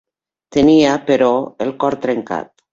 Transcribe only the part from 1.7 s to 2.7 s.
cor trencat.